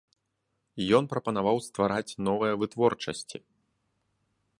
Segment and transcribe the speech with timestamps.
[0.99, 3.37] Ён прапанаваў ствараць новыя вытворчасці.